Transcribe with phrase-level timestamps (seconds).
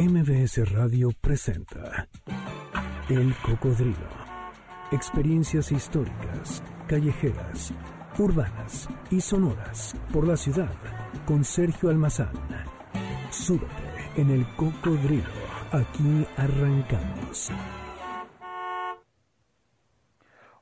[0.00, 2.06] MBS Radio presenta
[3.08, 4.06] El Cocodrilo.
[4.92, 7.74] Experiencias históricas, callejeras,
[8.16, 10.70] urbanas y sonoras por la ciudad
[11.26, 12.30] con Sergio Almazán.
[13.30, 13.66] Súbete
[14.14, 15.24] en El Cocodrilo.
[15.72, 17.50] Aquí arrancamos.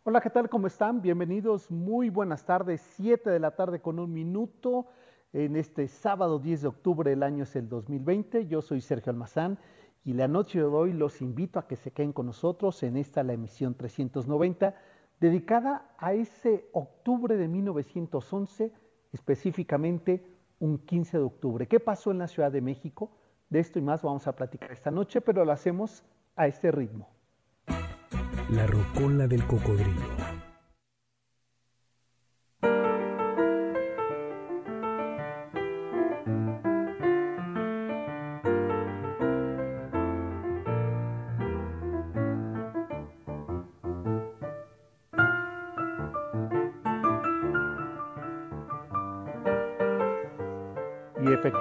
[0.02, 0.48] Hola, ¿qué tal?
[0.48, 1.02] ¿Cómo están?
[1.02, 1.70] Bienvenidos.
[1.70, 2.80] Muy buenas tardes.
[2.80, 4.86] Siete de la tarde con un minuto
[5.32, 8.46] en este sábado 10 de octubre, el año es el 2020.
[8.46, 9.58] Yo soy Sergio Almazán
[10.04, 13.22] y la noche de hoy los invito a que se queden con nosotros en esta,
[13.22, 14.74] la emisión 390,
[15.20, 18.72] dedicada a ese octubre de 1911,
[19.12, 20.24] específicamente
[20.58, 21.66] un 15 de octubre.
[21.66, 23.10] ¿Qué pasó en la Ciudad de México?
[23.50, 27.08] De esto y más vamos a platicar esta noche, pero lo hacemos a este ritmo.
[28.50, 30.15] La rocola del cocodrilo.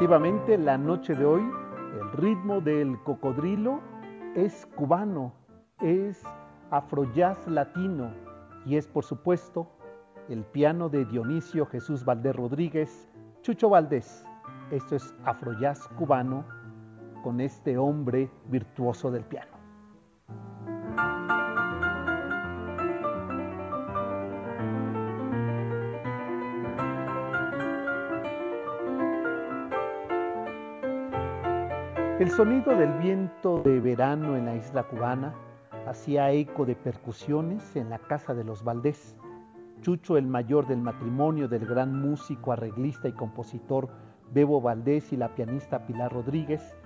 [0.06, 1.42] Efectivamente la noche de hoy,
[2.00, 3.80] el ritmo del cocodrilo
[4.36, 5.34] es cubano,
[5.82, 6.22] es
[6.70, 8.12] afrojazz latino
[8.68, 9.68] y es por supuesto
[10.30, 13.10] el piano de Dionisio Jesús Valdés Rodríguez,
[13.42, 14.24] Chucho Valdés.
[14.70, 16.46] Esto es afrojazz cubano
[17.24, 19.55] con este hombre virtuoso del piano.
[32.18, 35.36] El sonido del viento de verano en la isla cubana
[35.86, 39.18] hacía eco de percusiones en la casa de los Valdés.
[39.82, 43.90] Chucho, el mayor del matrimonio del gran músico, arreglista y compositor
[44.32, 46.78] Bebo Valdés y la pianista Pilar Rodríguez,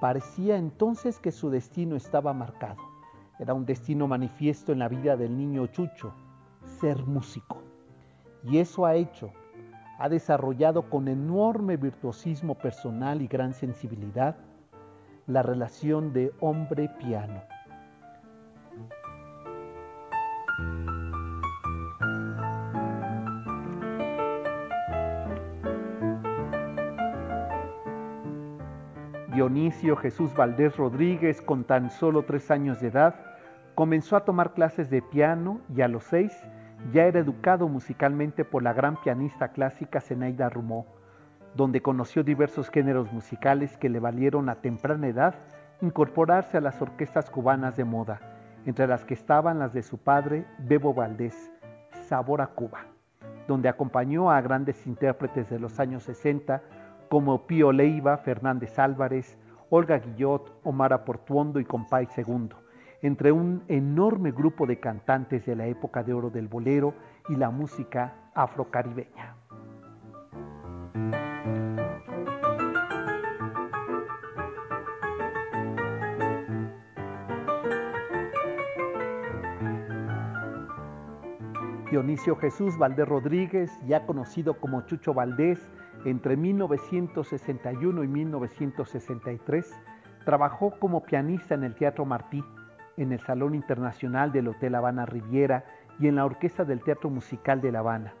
[0.00, 2.80] parecía entonces que su destino estaba marcado.
[3.40, 6.12] Era un destino manifiesto en la vida del niño Chucho,
[6.62, 7.64] ser músico.
[8.44, 9.32] Y eso ha hecho,
[9.98, 14.36] ha desarrollado con enorme virtuosismo personal y gran sensibilidad
[15.28, 17.42] la relación de hombre-piano.
[29.32, 33.14] Dionisio Jesús Valdés Rodríguez, con tan solo tres años de edad,
[33.74, 36.32] comenzó a tomar clases de piano y a los seis
[36.92, 40.86] ya era educado musicalmente por la gran pianista clásica Zenaida Rumó,
[41.54, 45.34] donde conoció diversos géneros musicales que le valieron a temprana edad
[45.80, 48.20] incorporarse a las orquestas cubanas de moda,
[48.66, 51.50] entre las que estaban las de su padre, Bebo Valdés,
[52.08, 52.86] Sabor a Cuba,
[53.46, 56.62] donde acompañó a grandes intérpretes de los años 60
[57.08, 59.38] como Pío Leiva, Fernández Álvarez,
[59.70, 62.50] Olga Guillot, Omar Portuondo y Compay II,
[63.02, 66.94] entre un enorme grupo de cantantes de la época de oro del bolero
[67.28, 69.34] y la música afrocaribeña.
[81.90, 85.58] Dionisio Jesús Valdés Rodríguez, ya conocido como Chucho Valdés,
[86.04, 89.74] entre 1961 y 1963,
[90.26, 92.44] trabajó como pianista en el Teatro Martí,
[92.98, 95.64] en el Salón Internacional del Hotel Habana Riviera
[95.98, 98.12] y en la Orquesta del Teatro Musical de La Habana.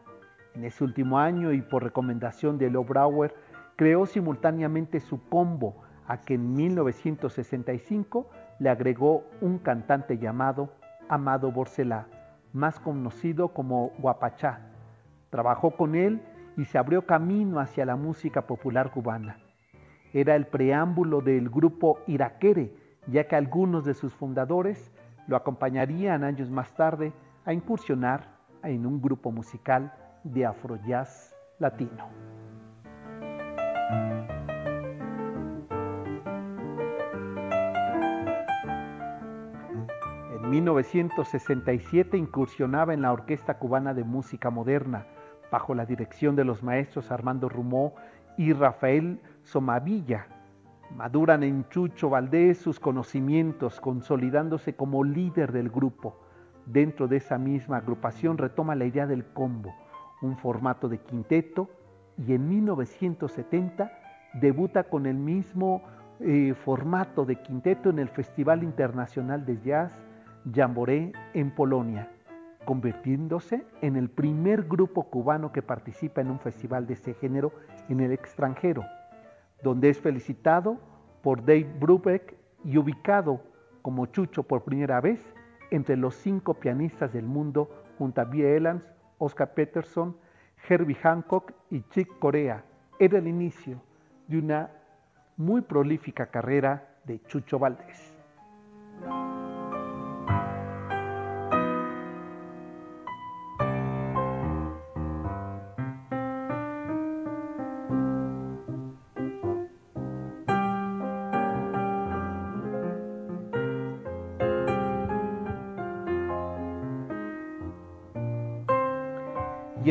[0.54, 3.34] En ese último año y por recomendación de Lo Brauer,
[3.76, 8.30] creó simultáneamente su combo, a que en 1965
[8.60, 10.72] le agregó un cantante llamado
[11.10, 12.06] Amado Borcelá,
[12.52, 14.60] más conocido como Guapachá.
[15.30, 16.22] Trabajó con él
[16.56, 19.38] y se abrió camino hacia la música popular cubana.
[20.12, 22.74] Era el preámbulo del grupo Iraquere,
[23.06, 24.92] ya que algunos de sus fundadores
[25.26, 27.12] lo acompañarían años más tarde
[27.44, 29.92] a incursionar en un grupo musical
[30.24, 32.08] de afrojazz latino.
[40.50, 45.06] 1967 incursionaba en la Orquesta Cubana de Música Moderna,
[45.50, 47.94] bajo la dirección de los maestros Armando Rumó
[48.36, 50.26] y Rafael Somavilla.
[50.96, 56.18] Maduran en Chucho Valdés sus conocimientos, consolidándose como líder del grupo.
[56.64, 59.74] Dentro de esa misma agrupación retoma la idea del combo,
[60.22, 61.68] un formato de quinteto,
[62.16, 63.92] y en 1970
[64.34, 65.82] debuta con el mismo
[66.20, 70.07] eh, formato de quinteto en el Festival Internacional de Jazz
[70.52, 72.10] Jamboree en Polonia,
[72.64, 77.52] convirtiéndose en el primer grupo cubano que participa en un festival de este género
[77.88, 78.84] en el extranjero,
[79.62, 80.78] donde es felicitado
[81.22, 83.40] por Dave Brubeck y ubicado
[83.82, 85.34] como Chucho por primera vez
[85.70, 88.82] entre los cinco pianistas del mundo junto a Bia Elans,
[89.18, 90.16] Oscar Peterson,
[90.68, 92.64] Herbie Hancock y Chick Corea.
[92.98, 93.80] Era el inicio
[94.26, 94.70] de una
[95.36, 98.14] muy prolífica carrera de Chucho Valdés.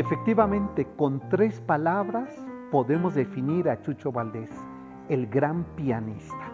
[0.08, 2.30] Efectivamente, con tres palabras
[2.72, 4.50] podemos definir a Chucho Valdés,
[5.10, 6.50] el gran pianista.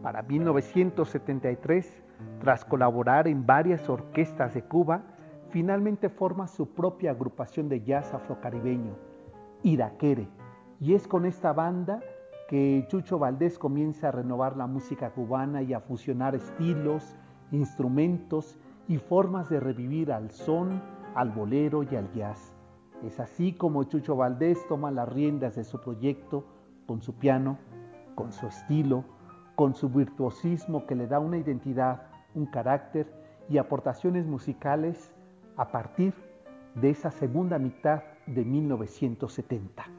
[0.00, 2.04] Para 1973,
[2.40, 5.02] tras colaborar en varias orquestas de Cuba,
[5.50, 8.94] finalmente forma su propia agrupación de jazz afrocaribeño,
[9.64, 10.28] Iraquere.
[10.78, 11.98] Y es con esta banda
[12.48, 17.16] que Chucho Valdés comienza a renovar la música cubana y a fusionar estilos,
[17.50, 20.80] instrumentos y formas de revivir al son,
[21.16, 22.54] al bolero y al jazz.
[23.04, 26.44] Es así como Chucho Valdés toma las riendas de su proyecto
[26.86, 27.58] con su piano,
[28.14, 29.04] con su estilo,
[29.54, 32.02] con su virtuosismo que le da una identidad,
[32.34, 33.06] un carácter
[33.48, 35.14] y aportaciones musicales
[35.56, 36.12] a partir
[36.74, 39.97] de esa segunda mitad de 1970.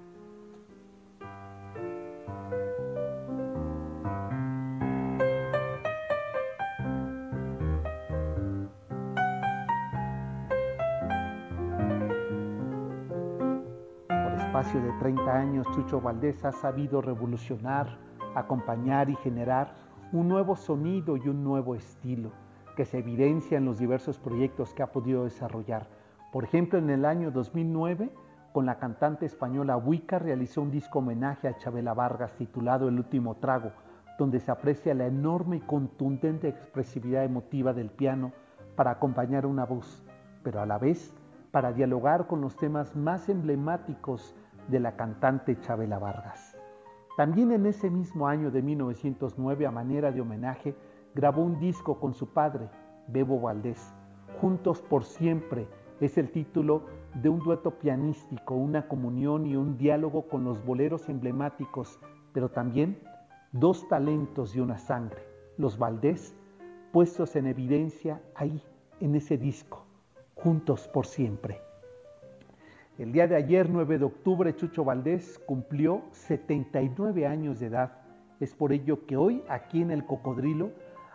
[14.49, 17.99] Espacio de 30 años, Chucho Valdés ha sabido revolucionar,
[18.33, 19.75] acompañar y generar
[20.11, 22.31] un nuevo sonido y un nuevo estilo
[22.75, 25.85] que se evidencia en los diversos proyectos que ha podido desarrollar.
[26.31, 28.09] Por ejemplo, en el año 2009,
[28.51, 33.35] con la cantante española Wicca, realizó un disco homenaje a Chabela Vargas titulado El último
[33.35, 33.71] trago,
[34.17, 38.31] donde se aprecia la enorme y contundente expresividad emotiva del piano
[38.75, 40.03] para acompañar una voz,
[40.41, 41.13] pero a la vez
[41.51, 44.35] para dialogar con los temas más emblemáticos
[44.67, 46.57] de la cantante Chabela Vargas.
[47.17, 50.75] También en ese mismo año de 1909, a manera de homenaje,
[51.15, 52.69] grabó un disco con su padre,
[53.07, 53.93] Bebo Valdés.
[54.39, 55.67] Juntos por siempre
[55.99, 56.83] es el título
[57.15, 61.99] de un dueto pianístico, una comunión y un diálogo con los boleros emblemáticos,
[62.31, 62.99] pero también
[63.51, 65.21] dos talentos y una sangre,
[65.57, 66.35] los Valdés,
[66.91, 68.63] puestos en evidencia ahí,
[68.99, 69.85] en ese disco,
[70.43, 71.61] juntos por siempre.
[72.97, 77.93] El día de ayer, 9 de octubre, Chucho Valdés cumplió 79 años de edad.
[78.39, 80.71] Es por ello que hoy, aquí en el Cocodrilo,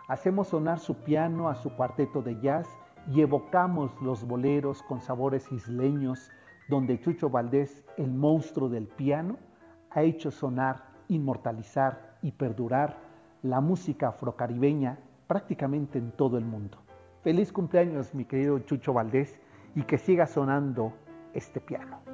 [0.07, 2.67] hacemos sonar su piano a su cuarteto de jazz
[3.11, 6.31] y evocamos los boleros con sabores isleños,
[6.69, 9.37] donde Chucho Valdés, el monstruo del piano,
[9.91, 12.97] ha hecho sonar, inmortalizar y perdurar
[13.43, 16.84] la música afrocaribeña prácticamente en todo el mundo.
[17.25, 19.39] Feliz cumpleaños, mi querido Chucho Valdés,
[19.73, 20.93] y que siga sonando
[21.33, 22.04] este piano.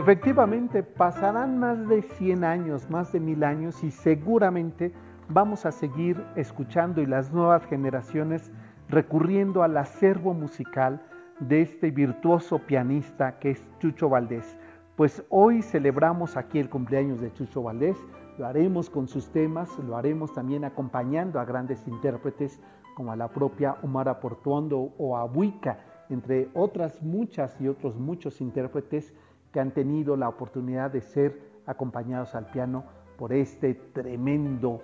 [0.00, 4.94] Efectivamente pasarán más de 100 años, más de mil años y seguramente
[5.28, 8.50] vamos a seguir escuchando y las nuevas generaciones
[8.88, 11.02] recurriendo al acervo musical
[11.38, 14.56] de este virtuoso pianista que es Chucho Valdés.
[14.96, 17.98] Pues hoy celebramos aquí el cumpleaños de Chucho Valdés,
[18.38, 22.58] lo haremos con sus temas, lo haremos también acompañando a grandes intérpretes
[22.94, 25.78] como a la propia Omar Portuondo o a Buica,
[26.08, 29.14] entre otras muchas y otros muchos intérpretes
[29.52, 32.84] que han tenido la oportunidad de ser acompañados al piano
[33.16, 34.82] por este tremendo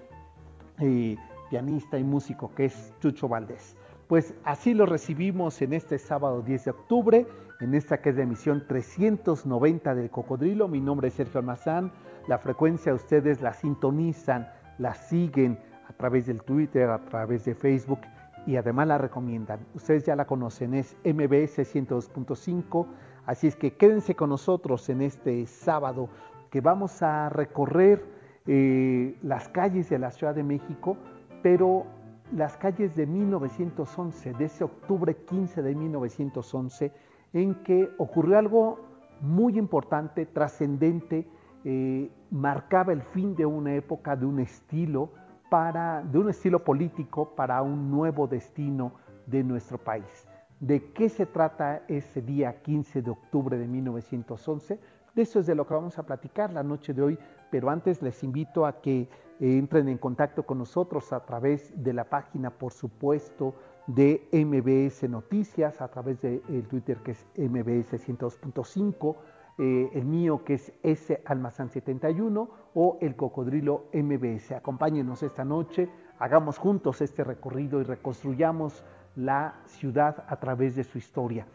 [0.80, 1.16] eh,
[1.50, 3.76] pianista y músico que es Chucho Valdés.
[4.08, 7.26] Pues así lo recibimos en este sábado 10 de octubre,
[7.60, 10.68] en esta que es de emisión 390 del Cocodrilo.
[10.68, 11.90] Mi nombre es Sergio Almazán.
[12.28, 15.58] La frecuencia ustedes la sintonizan, la siguen
[15.88, 18.00] a través del Twitter, a través de Facebook
[18.46, 19.60] y además la recomiendan.
[19.74, 22.86] Ustedes ya la conocen, es MBS 102.5
[23.26, 26.08] Así es que quédense con nosotros en este sábado
[26.50, 28.04] que vamos a recorrer
[28.46, 30.96] eh, las calles de la Ciudad de México,
[31.42, 31.84] pero
[32.32, 36.92] las calles de 1911, de ese octubre 15 de 1911,
[37.32, 38.78] en que ocurrió algo
[39.20, 41.26] muy importante, trascendente,
[41.64, 45.10] eh, marcaba el fin de una época, de un estilo,
[45.50, 48.92] para, de un estilo político para un nuevo destino
[49.26, 50.25] de nuestro país.
[50.60, 54.80] ¿De qué se trata ese día 15 de octubre de 1911?
[55.14, 57.18] De eso es de lo que vamos a platicar la noche de hoy,
[57.50, 59.08] pero antes les invito a que eh,
[59.38, 63.54] entren en contacto con nosotros a través de la página, por supuesto,
[63.86, 69.16] de MBS Noticias, a través del Twitter que es MBS 102.5,
[69.58, 74.52] eh, el mío que es S Almazán 71 o el Cocodrilo MBS.
[74.52, 78.82] Acompáñenos esta noche, hagamos juntos este recorrido y reconstruyamos
[79.16, 81.46] la ciudad a través de su historia.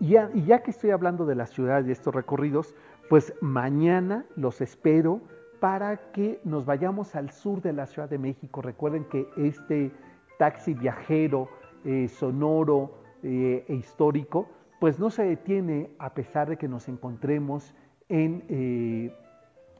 [0.00, 0.12] Y
[0.46, 2.74] ya, que estoy hablando de la ciudad y de estos recorridos,
[3.10, 5.20] pues mañana los espero
[5.60, 8.62] para que nos vayamos al sur de la Ciudad de México.
[8.62, 9.92] Recuerden que este
[10.38, 11.50] taxi viajero
[11.84, 14.48] eh, sonoro eh, e histórico,
[14.80, 17.74] pues no se detiene a pesar de que nos encontremos
[18.08, 19.14] en, eh,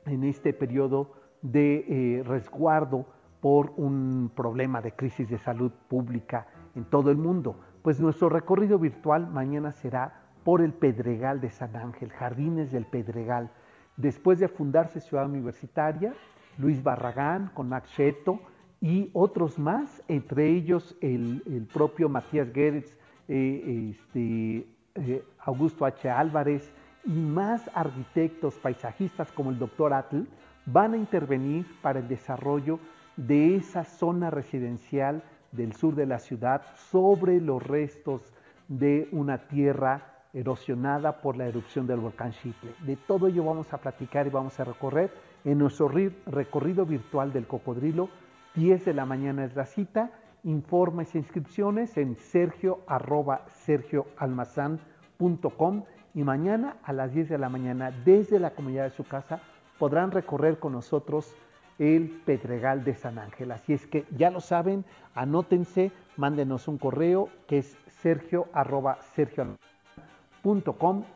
[0.05, 3.07] en este periodo de resguardo
[3.41, 7.57] por un problema de crisis de salud pública en todo el mundo.
[7.83, 13.51] Pues nuestro recorrido virtual mañana será por el Pedregal de San Ángel, Jardines del Pedregal.
[13.97, 16.15] Después de fundarse Ciudad Universitaria,
[16.59, 18.41] Luis Barragán con Max Cheto
[18.81, 22.97] y otros más, entre ellos el, propio Matías Geretz,
[23.29, 26.09] eh, este, eh, Augusto H.
[26.11, 26.73] Álvarez
[27.05, 30.23] y más arquitectos paisajistas como el doctor Atl,
[30.67, 32.79] van a intervenir para el desarrollo
[33.17, 38.23] de esa zona residencial del sur de la ciudad sobre los restos
[38.69, 42.73] de una tierra erosionada por la erupción del volcán Chiple.
[42.87, 45.11] De todo ello vamos a platicar y vamos a recorrer
[45.45, 48.09] en nuestro recorrido virtual del cocodrilo.
[48.55, 50.11] 10 de la mañana es la cita.
[50.45, 57.93] Informes e inscripciones en sergio arroba sergioalmazán.com y mañana a las 10 de la mañana
[58.05, 59.41] desde la comunidad de su casa
[59.79, 61.35] podrán recorrer con nosotros
[61.81, 63.51] el Pedregal de San Ángel.
[63.51, 64.85] Así es que ya lo saben,
[65.15, 68.99] anótense, mándenos un correo que es sergio arroba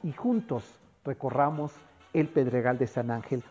[0.03, 1.73] y juntos recorramos
[2.15, 3.43] el Pedregal de San Ángel.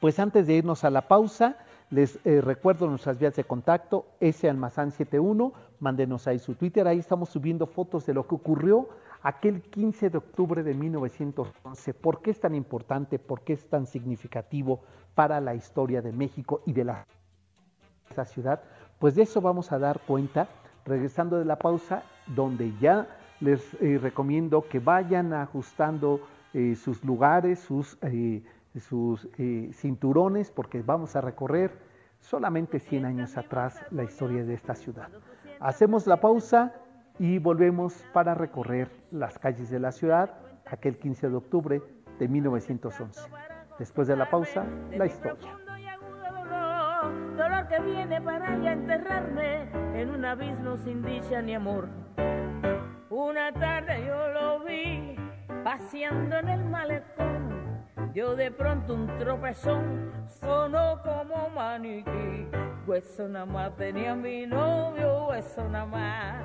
[0.00, 1.58] Pues antes de irnos a la pausa,
[1.90, 6.98] les eh, recuerdo nuestras vías de contacto, ese almazán 71, mándenos ahí su Twitter, ahí
[6.98, 8.88] estamos subiendo fotos de lo que ocurrió
[9.22, 11.94] aquel 15 de octubre de 1911.
[11.94, 13.18] ¿Por qué es tan importante?
[13.18, 14.80] ¿Por qué es tan significativo
[15.14, 17.06] para la historia de México y de la
[18.26, 18.62] ciudad?
[18.98, 20.48] Pues de eso vamos a dar cuenta
[20.84, 23.06] regresando de la pausa, donde ya
[23.40, 26.20] les eh, recomiendo que vayan ajustando
[26.52, 27.98] eh, sus lugares, sus
[28.80, 31.72] sus eh, cinturones porque vamos a recorrer
[32.20, 35.08] solamente 100 años atrás la historia de esta ciudad.
[35.60, 36.74] Hacemos la pausa
[37.18, 40.30] y volvemos para recorrer las calles de la ciudad
[40.66, 41.82] aquel 15 de octubre
[42.18, 43.20] de 1911.
[43.78, 44.64] Después de la pausa,
[44.96, 45.58] la historia.
[47.36, 49.68] Dolor que viene para ya enterrarme
[50.00, 51.88] en un abismo sin dicha ni amor.
[53.10, 55.16] Una tarde yo lo vi
[55.64, 57.32] paseando en el malecón
[58.14, 62.46] yo de pronto un tropezón sonó como maniquí.
[62.86, 66.44] Hueso nada más tenía mi novio, hueso nada más.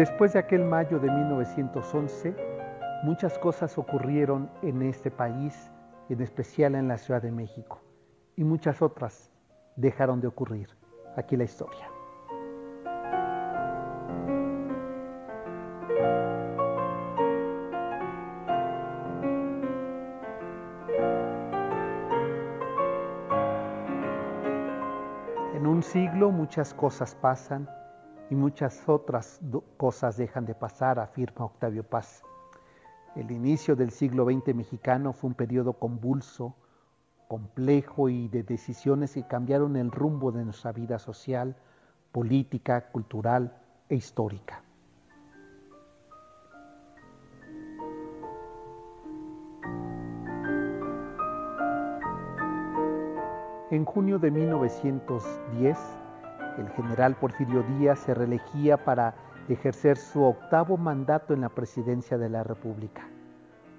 [0.00, 2.34] Después de aquel mayo de 1911,
[3.02, 5.70] muchas cosas ocurrieron en este país,
[6.08, 7.82] en especial en la Ciudad de México,
[8.34, 9.30] y muchas otras
[9.76, 10.70] dejaron de ocurrir.
[11.18, 11.86] Aquí la historia.
[25.54, 27.68] En un siglo muchas cosas pasan
[28.30, 29.40] y muchas otras
[29.76, 32.22] cosas dejan de pasar, afirma Octavio Paz.
[33.16, 36.54] El inicio del siglo XX mexicano fue un periodo convulso,
[37.26, 41.56] complejo y de decisiones que cambiaron el rumbo de nuestra vida social,
[42.12, 43.56] política, cultural
[43.88, 44.62] e histórica.
[53.72, 55.99] En junio de 1910,
[56.60, 59.14] el general Porfirio Díaz se reelegía para
[59.48, 63.08] ejercer su octavo mandato en la presidencia de la República.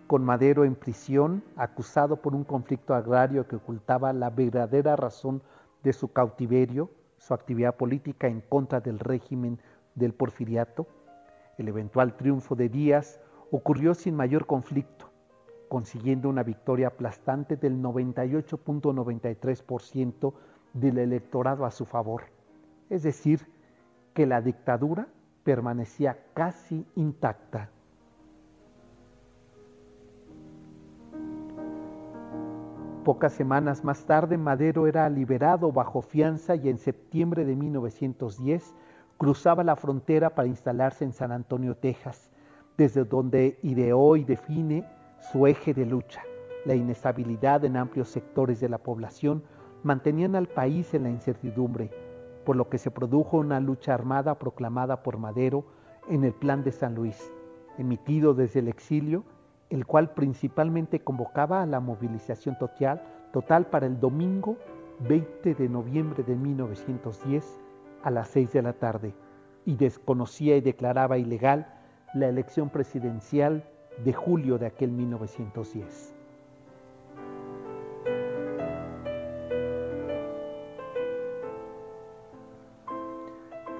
[0.07, 5.41] Con Madero en prisión, acusado por un conflicto agrario que ocultaba la verdadera razón
[5.83, 9.59] de su cautiverio, su actividad política en contra del régimen
[9.95, 10.87] del porfiriato,
[11.57, 13.21] el eventual triunfo de Díaz
[13.51, 15.11] ocurrió sin mayor conflicto
[15.71, 20.33] consiguiendo una victoria aplastante del 98.93%
[20.73, 22.23] del electorado a su favor.
[22.91, 23.47] Es decir,
[24.13, 25.07] que la dictadura
[25.45, 27.69] permanecía casi intacta.
[33.05, 38.75] Pocas semanas más tarde, Madero era liberado bajo fianza y en septiembre de 1910
[39.17, 42.29] cruzaba la frontera para instalarse en San Antonio, Texas,
[42.77, 44.85] desde donde ideó y define
[45.31, 46.23] su eje de lucha,
[46.65, 49.43] la inestabilidad en amplios sectores de la población,
[49.81, 52.10] mantenían al país en la incertidumbre,
[52.41, 55.65] por lo que se produjo una lucha armada proclamada por Madero
[56.09, 57.31] en el Plan de San Luis,
[57.77, 59.23] emitido desde el exilio,
[59.69, 64.57] el cual principalmente convocaba a la movilización total, para el domingo
[65.07, 67.59] 20 de noviembre de 1910
[68.03, 69.13] a las 6 de la tarde
[69.65, 71.73] y desconocía y declaraba ilegal
[72.13, 73.63] la elección presidencial
[74.03, 76.20] de julio de aquel 1910.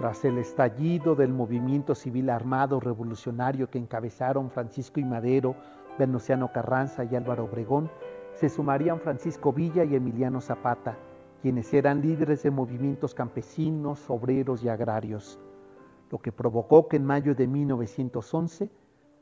[0.02, 5.56] Tras el estallido del movimiento civil armado revolucionario que encabezaron Francisco y Madero,
[6.00, 7.88] Venustiano Carranza y Álvaro Obregón,
[8.34, 10.98] se sumarían Francisco Villa y Emiliano Zapata,
[11.44, 15.40] quienes eran líderes de movimientos campesinos, obreros y agrarios,
[16.10, 18.72] lo que provocó que en mayo de 1911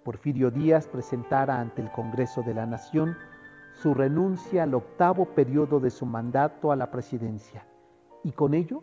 [0.06, 3.18] Porfirio Díaz presentara ante el Congreso de la Nación
[3.74, 7.68] su renuncia al octavo periodo de su mandato a la presidencia
[8.24, 8.82] y con ello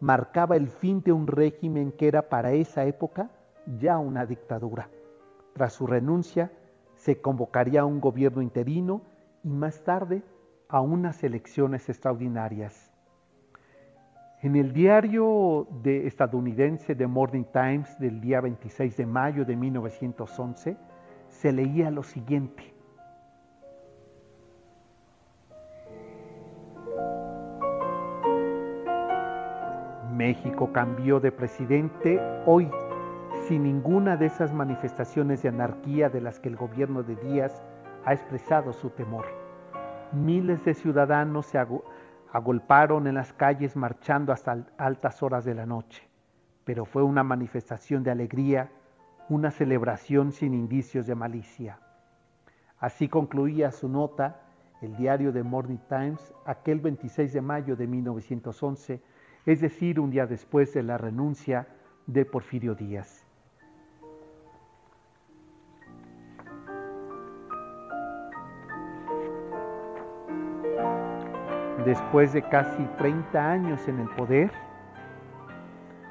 [0.00, 3.30] marcaba el fin de un régimen que era para esa época
[3.78, 4.88] ya una dictadura.
[5.52, 6.50] Tras su renuncia
[6.94, 9.02] se convocaría a un gobierno interino
[9.44, 10.22] y más tarde
[10.68, 12.90] a unas elecciones extraordinarias.
[14.42, 20.76] En el diario de estadounidense The Morning Times del día 26 de mayo de 1911
[21.28, 22.79] se leía lo siguiente.
[30.20, 32.70] México cambió de presidente hoy
[33.48, 37.64] sin ninguna de esas manifestaciones de anarquía de las que el gobierno de Díaz
[38.04, 39.24] ha expresado su temor.
[40.12, 41.58] Miles de ciudadanos se,
[42.34, 46.06] agolparon en las calles marchando hasta altas horas de la noche,
[46.64, 48.70] pero fue una manifestación de alegría,
[49.30, 51.78] una celebración sin indicios de malicia.
[52.78, 54.42] Así concluía su nota
[54.82, 59.00] el diario The Morning Times aquel 26 de mayo de 1911,
[59.46, 61.66] es decir, un día después de la renuncia
[62.06, 63.26] de Porfirio Díaz.
[71.84, 74.50] Después de casi 30 años en el poder,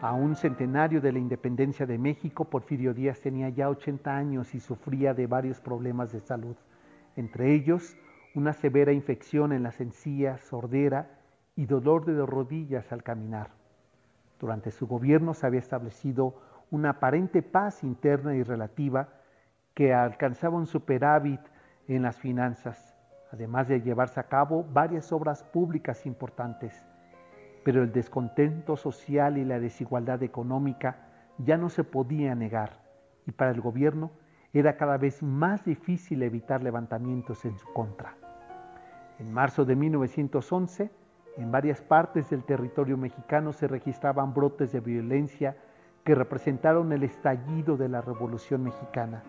[0.02, 4.60] a un centenario de la independencia de México, Porfirio Díaz tenía ya 80 años y
[4.60, 6.56] sufría de varios problemas de salud,
[7.16, 7.98] entre ellos
[8.34, 11.19] una severa infección en las encías, sordera
[11.60, 13.50] y dolor de rodillas al caminar.
[14.40, 16.34] Durante su gobierno se había establecido
[16.72, 19.10] una aparente paz interna y relativa
[19.74, 21.42] que alcanzaba un superávit
[21.88, 22.96] en las finanzas
[23.32, 26.86] además de llevarse a cabo varias obras públicas importantes.
[27.64, 30.98] Pero el descontento social y la desigualdad económica
[31.38, 32.82] ya no se podía negar
[33.26, 34.12] y para el gobierno
[34.54, 38.16] era cada vez más difícil evitar levantamientos en su contra.
[39.20, 40.90] En marzo de 1911,
[41.40, 45.56] en varias partes del territorio mexicano se registraban brotes de violencia
[46.04, 49.24] que representaron el estallido de la Revolución Mexicana,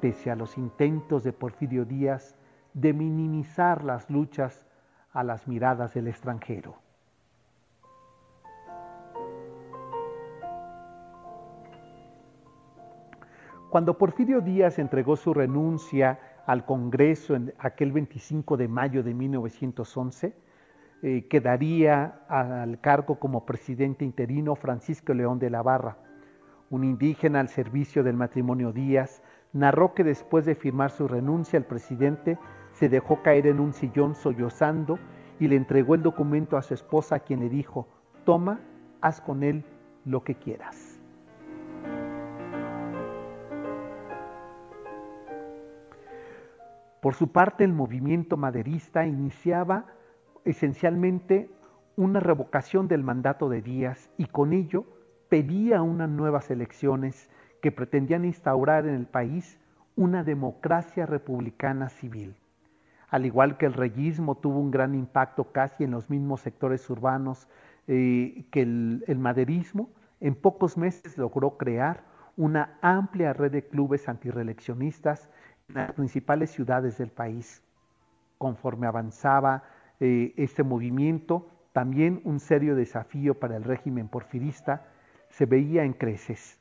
[0.00, 2.34] pese a los intentos de Porfirio Díaz
[2.74, 4.66] de minimizar las luchas
[5.12, 6.74] a las miradas del extranjero.
[13.70, 20.34] Cuando Porfirio Díaz entregó su renuncia al Congreso en aquel 25 de mayo de 1911,
[21.04, 25.96] eh, quedaría al cargo como presidente interino Francisco León de la Barra,
[26.70, 29.20] un indígena al servicio del matrimonio Díaz,
[29.52, 32.38] narró que después de firmar su renuncia el presidente
[32.70, 35.00] se dejó caer en un sillón sollozando
[35.40, 37.88] y le entregó el documento a su esposa, quien le dijo,
[38.24, 38.60] toma,
[39.00, 39.64] haz con él
[40.04, 41.00] lo que quieras.
[47.00, 49.86] Por su parte, el movimiento maderista iniciaba
[50.44, 51.50] esencialmente
[51.96, 54.84] una revocación del mandato de Díaz y con ello
[55.28, 59.58] pedía unas nuevas elecciones que pretendían instaurar en el país
[59.96, 62.34] una democracia republicana civil.
[63.08, 67.46] Al igual que el reyismo tuvo un gran impacto casi en los mismos sectores urbanos
[67.86, 72.04] eh, que el, maderismo, en pocos meses logró crear
[72.36, 75.28] una amplia red de clubes antireeleccionistas
[75.68, 77.62] en las principales ciudades del país.
[78.38, 79.62] Conforme avanzaba
[80.02, 84.88] eh, este movimiento, también un serio desafío para el régimen porfirista
[85.28, 86.58] se veía en creces.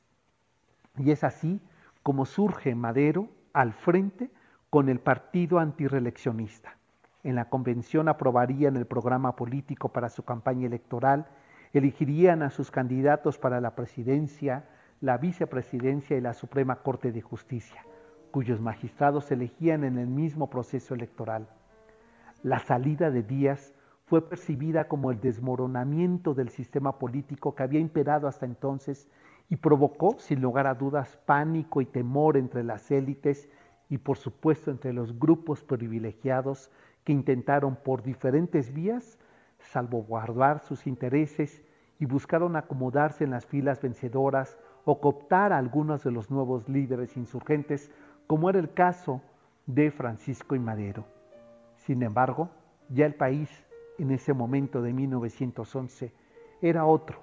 [0.97, 1.59] Y es así
[2.03, 4.29] como surge Madero al frente
[4.69, 6.77] con el partido antireeleccionista.
[7.23, 11.25] En la convención aprobarían el programa político para su campaña electoral,
[11.73, 17.83] elegirían a sus candidatos para la presidencia, la vicepresidencia y la Suprema Corte de Justicia
[18.31, 21.47] cuyos magistrados elegían en el mismo proceso electoral.
[22.43, 23.75] La salida de Díaz
[24.05, 29.07] fue percibida como el desmoronamiento del sistema político que había imperado hasta entonces
[29.47, 33.47] y provocó, sin lugar a dudas, pánico y temor entre las élites
[33.89, 36.71] y, por supuesto, entre los grupos privilegiados
[37.03, 39.19] que intentaron por diferentes vías
[39.59, 41.63] salvaguardar sus intereses
[41.99, 47.15] y buscaron acomodarse en las filas vencedoras o cooptar a algunos de los nuevos líderes
[47.17, 47.91] insurgentes
[48.25, 49.21] como era el caso
[49.67, 51.05] de Francisco y Madero.
[51.91, 52.49] Sin embargo,
[52.87, 53.49] ya el país
[53.97, 56.13] en ese momento de 1911
[56.61, 57.19] era otro.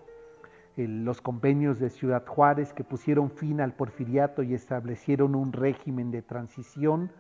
[0.76, 6.20] los convenios de Ciudad Juárez que pusieron fin al porfiriato y establecieron un régimen de
[6.20, 7.10] transición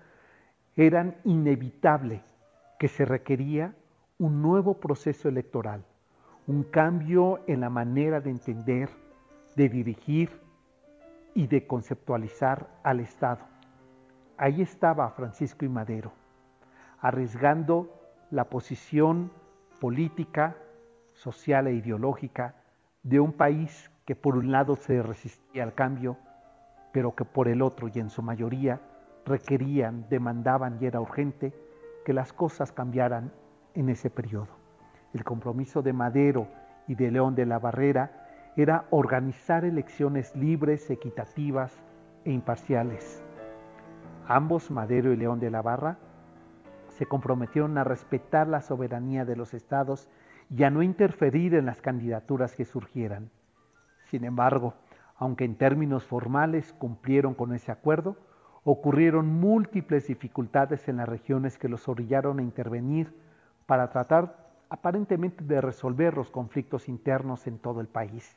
[0.76, 2.20] eran inevitable
[2.78, 3.74] que se requería
[4.18, 5.86] un nuevo proceso electoral,
[6.46, 8.90] un cambio en la manera de entender,
[9.56, 10.28] de dirigir
[11.32, 13.40] y de conceptualizar al Estado.
[14.36, 16.12] Ahí estaba Francisco y Madero,
[17.00, 17.88] arriesgando
[18.30, 19.30] la posición
[19.80, 20.56] política,
[21.12, 22.54] social e ideológica
[23.02, 26.16] de un país que por un lado se resistía al cambio,
[26.92, 28.80] pero que por el otro y en su mayoría
[29.24, 31.52] requerían, demandaban y era urgente
[32.04, 33.32] que las cosas cambiaran
[33.74, 34.48] en ese periodo.
[35.12, 36.48] El compromiso de Madero
[36.86, 41.72] y de León de la Barrera era organizar elecciones libres, equitativas
[42.24, 43.22] e imparciales
[44.28, 45.96] Ambos, Madero y León de la Barra,
[46.98, 50.08] se comprometieron a respetar la soberanía de los estados
[50.50, 53.30] y a no interferir en las candidaturas que surgieran.
[54.06, 54.74] Sin embargo,
[55.16, 58.16] aunque en términos formales cumplieron con ese acuerdo,
[58.64, 63.14] ocurrieron múltiples dificultades en las regiones que los orillaron a intervenir
[63.66, 68.36] para tratar aparentemente de resolver los conflictos internos en todo el país,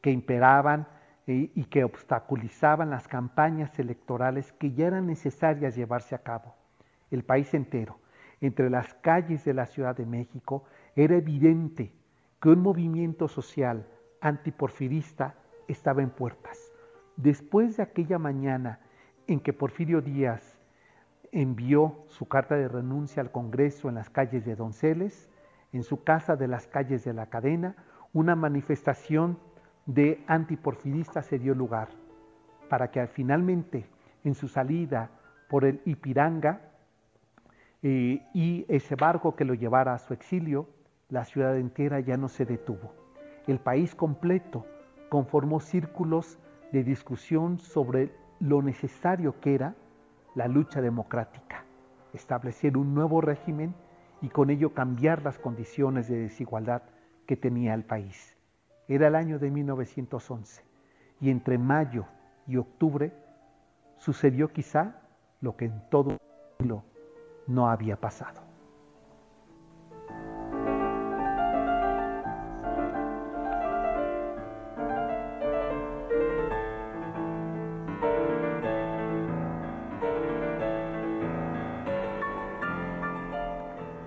[0.00, 0.88] que imperaban
[1.26, 6.54] y que obstaculizaban las campañas electorales que ya eran necesarias llevarse a cabo.
[7.10, 7.98] El país entero,
[8.40, 10.64] entre las calles de la Ciudad de México,
[10.96, 11.92] era evidente
[12.40, 13.86] que un movimiento social
[14.20, 15.34] antiporfirista
[15.68, 16.72] estaba en puertas.
[17.16, 18.80] Después de aquella mañana
[19.26, 20.58] en que Porfirio Díaz
[21.32, 25.28] envió su carta de renuncia al Congreso en las calles de Donceles,
[25.72, 27.76] en su casa de las calles de la cadena,
[28.12, 29.38] una manifestación
[29.86, 31.88] de antiporfirista se dio lugar
[32.68, 33.86] para que finalmente
[34.24, 35.10] en su salida
[35.48, 36.69] por el Ipiranga
[37.82, 40.68] eh, y ese barco que lo llevara a su exilio,
[41.08, 42.92] la ciudad entera ya no se detuvo.
[43.46, 44.66] El país completo
[45.08, 46.38] conformó círculos
[46.72, 49.74] de discusión sobre lo necesario que era
[50.34, 51.64] la lucha democrática,
[52.12, 53.74] establecer un nuevo régimen
[54.22, 56.82] y con ello cambiar las condiciones de desigualdad
[57.26, 58.36] que tenía el país.
[58.88, 60.62] Era el año de 1911
[61.20, 62.06] y entre mayo
[62.46, 63.12] y octubre
[63.96, 65.00] sucedió quizá
[65.40, 66.16] lo que en todo
[66.58, 66.72] el
[67.46, 68.50] no había pasado.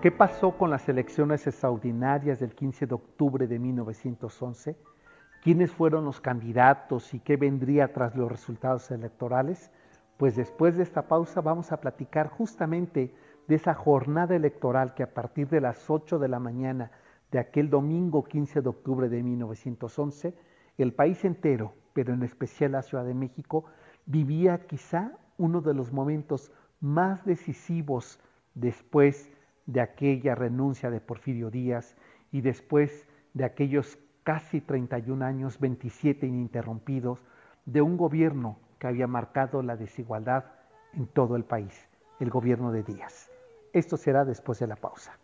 [0.04, 4.76] ¿Qué pasó con las elecciones extraordinarias del 15 de octubre de 1911?
[5.41, 9.72] ¿Quiénes fueron los candidatos y qué vendría tras los resultados electorales?
[10.24, 13.14] Pues después de esta pausa vamos a platicar justamente
[13.46, 16.92] de esa jornada electoral que a partir de las 8 de la mañana
[17.30, 20.34] de aquel domingo 15 de octubre de 1911,
[20.78, 23.66] el país entero, pero en especial la Ciudad de México,
[24.06, 28.18] vivía quizá uno de los momentos más decisivos
[28.56, 29.30] después
[29.66, 31.98] de aquella renuncia de Porfirio Díaz
[32.32, 37.28] y después de aquellos casi 31 años, 27 ininterrumpidos,
[37.66, 40.43] de un gobierno que había marcado la desigualdad
[40.91, 41.88] en todo el país,
[42.19, 43.32] el gobierno de Díaz.
[43.72, 45.17] Esto será después de la pausa.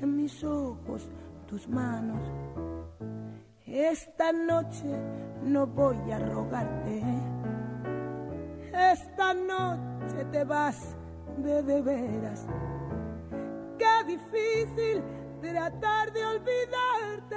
[0.00, 1.10] En mis ojos,
[1.46, 2.32] tus manos.
[3.66, 4.86] Esta noche
[5.42, 7.02] no voy a rogarte.
[8.72, 10.96] Esta noche te vas
[11.36, 12.48] de de veras.
[13.76, 15.02] Qué difícil
[15.42, 17.36] tratar de olvidarte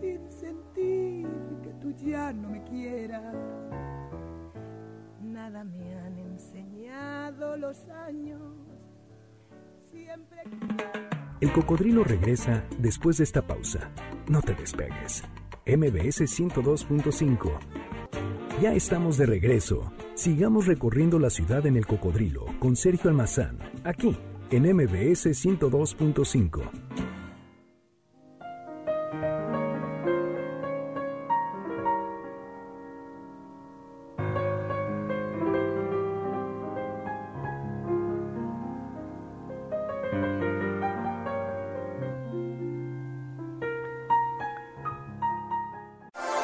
[0.00, 1.41] sin sentir
[1.82, 3.34] tú ya no me quieras.
[5.20, 8.40] Nada me han enseñado los años.
[9.90, 10.42] Siempre.
[11.40, 13.90] El cocodrilo regresa después de esta pausa.
[14.28, 15.24] No te despegues.
[15.66, 17.58] MBS 102.5.
[18.60, 19.92] Ya estamos de regreso.
[20.14, 24.16] Sigamos recorriendo la ciudad en el cocodrilo con Sergio Almazán, aquí
[24.50, 27.21] en MBS 102.5.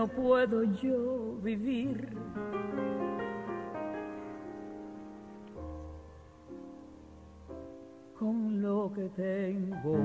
[0.00, 2.16] No puedo yo vivir?
[8.18, 9.98] Con lo que tengo.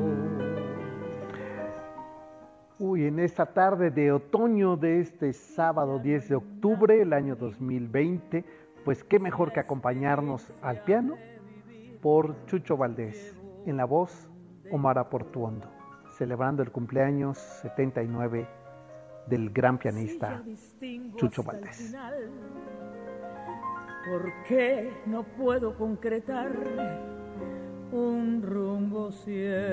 [2.78, 8.44] Uy, en esta tarde de otoño de este sábado 10 de octubre del año 2020,
[8.84, 11.16] pues qué mejor que acompañarnos al piano
[12.02, 13.34] por Chucho Valdés,
[13.66, 14.30] en la voz
[14.72, 15.70] Omar Portuondo,
[16.18, 18.65] celebrando el cumpleaños 79
[19.28, 20.44] del gran pianista
[21.16, 21.96] Chucho Valdés.
[24.10, 26.52] ¿Por qué no puedo concretar
[27.92, 29.66] un rumbo cierto?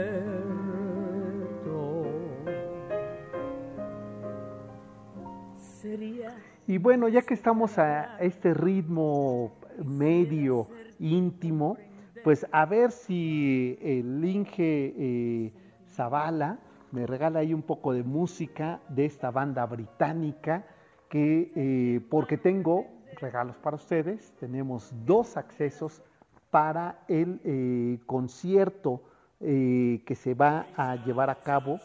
[5.57, 6.35] Sería
[6.67, 9.53] Y bueno, ya que estamos a este ritmo
[9.85, 11.77] medio íntimo,
[12.25, 15.53] pues a ver si el Inge eh,
[15.88, 16.59] Zavala
[16.93, 20.65] me regala ahí un poco de música de esta banda británica
[21.09, 22.87] que eh, porque tengo
[23.21, 26.03] regalos para ustedes, tenemos dos accesos
[26.51, 29.03] para el eh, concierto
[29.41, 31.81] eh, que se va a llevar a cabo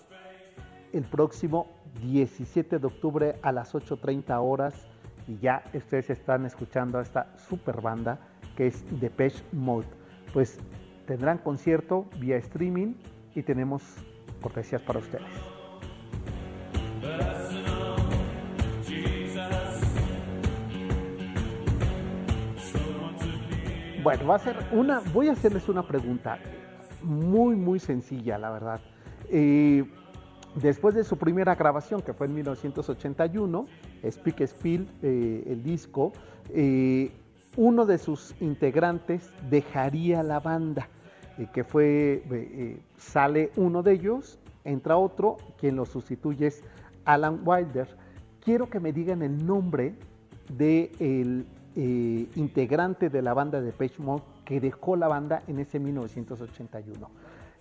[0.94, 1.68] el próximo
[2.02, 4.88] 17 de octubre a las 8.30 horas
[5.28, 8.20] y ya ustedes están escuchando a esta super banda
[8.56, 9.88] que es Depeche Mode.
[10.34, 10.60] Pues
[11.06, 12.94] tendrán concierto vía streaming
[13.36, 13.84] y tenemos
[14.42, 15.26] cortesías para ustedes.
[24.04, 26.40] Bueno, va a ser una, voy a hacerles una pregunta
[27.04, 28.80] muy, muy sencilla, la verdad.
[29.30, 29.84] Eh,
[30.56, 33.66] después de su primera grabación, que fue en 1981,
[34.10, 36.14] Speak Spill, eh, el disco,
[36.54, 37.12] eh,
[37.58, 40.88] uno de sus integrantes dejaría la banda,
[41.54, 42.24] que fue,
[42.98, 46.64] sale uno de ellos, entra otro, quien lo sustituye es
[47.06, 47.88] Alan Wilder.
[48.44, 49.96] Quiero que me digan el nombre
[50.50, 53.96] del eh, integrante de la banda de Page
[54.46, 57.10] que dejó la banda en ese 1981.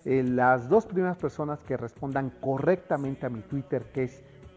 [0.05, 4.03] Eh, las dos primeras personas que respondan correctamente a mi Twitter, que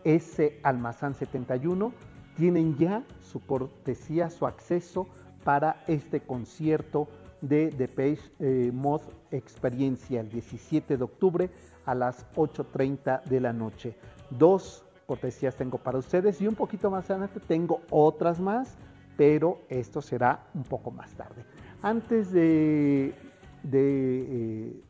[0.05, 1.93] es salmazán71,
[2.37, 5.09] tienen ya su cortesía, su acceso
[5.45, 7.09] para este concierto
[7.41, 11.51] de The Page eh, Mod Experiencia el 17 de octubre
[11.85, 13.97] a las 8.30 de la noche.
[14.31, 18.77] Dos cortesías tengo para ustedes y un poquito más adelante tengo otras más,
[19.17, 21.45] pero esto será un poco más tarde.
[21.83, 23.15] Antes de,
[23.63, 24.83] de,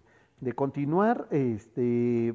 [0.43, 2.35] eh, continuar, este,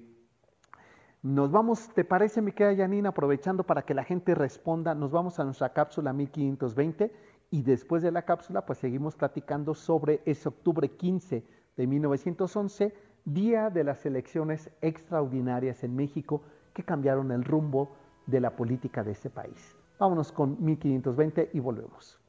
[1.21, 5.39] nos vamos, ¿te parece, mi querida Janina, aprovechando para que la gente responda, nos vamos
[5.39, 7.11] a nuestra cápsula 1520
[7.51, 11.43] y después de la cápsula, pues seguimos platicando sobre ese octubre 15
[11.77, 12.93] de 1911,
[13.25, 16.41] día de las elecciones extraordinarias en México
[16.73, 17.95] que cambiaron el rumbo
[18.27, 19.75] de la política de ese país.
[19.99, 22.19] Vámonos con 1520 y volvemos.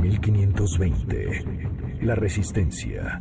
[0.00, 2.02] 1520.
[2.02, 3.20] La resistencia.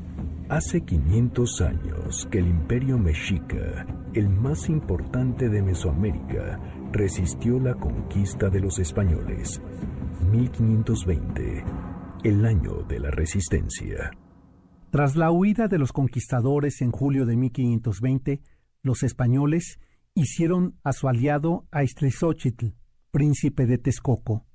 [0.49, 6.59] Hace 500 años que el imperio mexica, el más importante de Mesoamérica,
[6.91, 9.61] resistió la conquista de los españoles.
[10.21, 11.63] 1520.
[12.23, 14.11] El año de la resistencia.
[14.89, 18.41] Tras la huida de los conquistadores en julio de 1520,
[18.81, 19.79] los españoles
[20.15, 22.67] hicieron a su aliado a Istrizóchitl,
[23.11, 24.45] príncipe de Texcoco.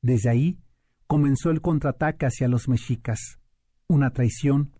[0.00, 0.58] Desde ahí
[1.06, 3.38] comenzó el contraataque hacia los mexicas,
[3.86, 4.72] una traición,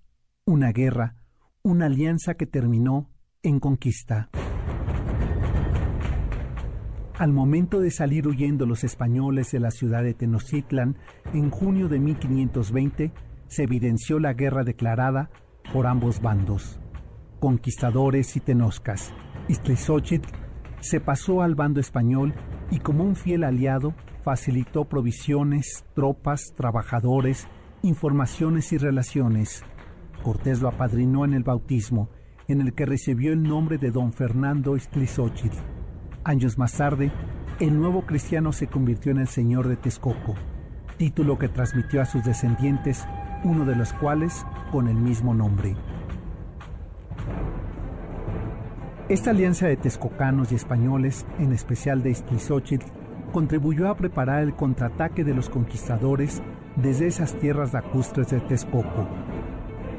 [0.44, 1.16] una guerra,
[1.62, 3.11] una alianza que terminó
[3.42, 4.31] en conquista.
[7.18, 10.96] Al momento de salir huyendo los españoles de la ciudad de Tenochtitlan
[11.33, 13.12] en junio de 1520,
[13.48, 15.31] se evidenció la guerra declarada
[15.72, 16.81] por ambos bandos
[17.42, 19.12] conquistadores y tenoscas.
[19.48, 20.29] Iztlizóchitl
[20.79, 22.35] se pasó al bando español
[22.70, 27.48] y como un fiel aliado facilitó provisiones, tropas, trabajadores,
[27.83, 29.64] informaciones y relaciones.
[30.22, 32.11] Cortés lo apadrinó en el bautismo,
[32.46, 35.71] en el que recibió el nombre de don Fernando Iztlizóchitl.
[36.24, 37.11] Años más tarde,
[37.58, 40.37] el nuevo cristiano se convirtió en el señor de Texcoco,
[40.96, 43.04] título que transmitió a sus descendientes,
[43.42, 45.74] uno de los cuales con el mismo nombre.
[49.08, 52.87] Esta alianza de texcocanos y españoles, en especial de Iztlizóchitl,
[53.32, 56.40] contribuyó a preparar el contraataque de los conquistadores
[56.76, 59.08] desde esas tierras lacustres de Texcoco.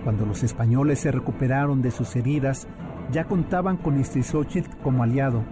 [0.05, 2.65] Cuando los españoles se recuperaron de sus heridas,
[3.11, 5.43] ya contaban con Iztlizóchitl como aliado,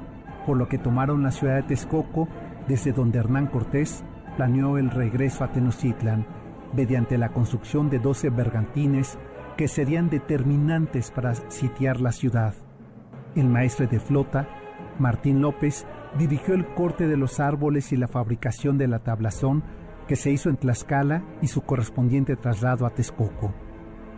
[0.46, 2.28] por lo que tomaron la ciudad de Texcoco,
[2.68, 4.04] desde donde Hernán Cortés
[4.38, 6.26] planeó el regreso a Tenochtitlan,
[6.74, 9.18] mediante la construcción de 12 bergantines
[9.58, 12.54] que serían determinantes para sitiar la ciudad.
[13.36, 14.48] El maestre de flota,
[15.00, 15.86] Martín López,
[16.18, 19.64] dirigió el corte de los árboles y la fabricación de la tablazón
[20.08, 23.54] que se hizo en Tlaxcala y su correspondiente traslado a Texcoco.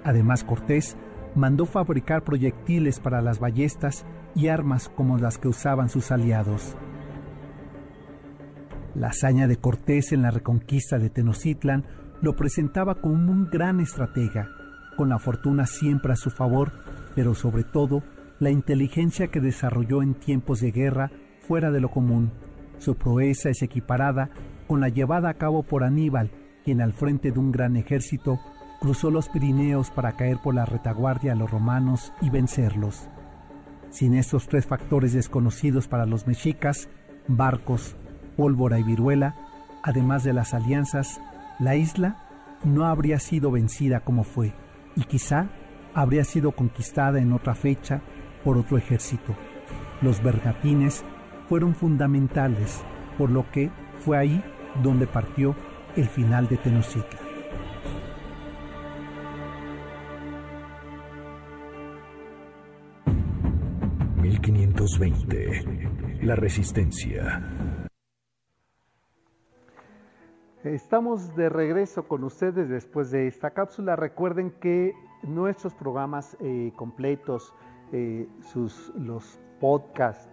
[0.03, 0.97] Además, Cortés
[1.35, 6.75] mandó fabricar proyectiles para las ballestas y armas como las que usaban sus aliados.
[8.95, 11.85] La hazaña de Cortés en la reconquista de Tenochtitlan
[12.21, 14.49] lo presentaba como un gran estratega,
[14.95, 16.71] con la fortuna siempre a su favor,
[17.15, 18.03] pero sobre todo
[18.39, 21.11] la inteligencia que desarrolló en tiempos de guerra
[21.47, 22.31] fuera de lo común.
[22.77, 24.29] Su proeza es equiparada
[24.67, 26.31] con la llevada a cabo por Aníbal,
[26.63, 28.39] quien al frente de un gran ejército
[28.79, 33.09] cruzó los Pirineos para caer por la retaguardia a los romanos y vencerlos.
[33.93, 36.89] Sin estos tres factores desconocidos para los mexicas,
[37.27, 37.95] barcos,
[38.35, 39.35] pólvora y viruela,
[39.83, 41.21] además de las alianzas,
[41.59, 42.17] la isla
[42.63, 44.51] no habría sido vencida como fue,
[44.95, 45.49] y quizá
[45.93, 48.01] habría sido conquistada en otra fecha
[48.43, 49.35] por otro ejército.
[50.01, 51.05] Los bergatines
[51.47, 52.81] fueron fundamentales,
[53.15, 54.43] por lo que fue ahí
[54.81, 55.55] donde partió
[55.95, 57.32] el final de Tenochtitlan.
[64.83, 66.23] ...1520...
[66.23, 67.41] La Resistencia.
[70.65, 73.95] Estamos de regreso con ustedes después de esta cápsula.
[73.95, 77.53] Recuerden que nuestros programas eh, completos
[77.93, 80.29] eh, sus, los podcasts,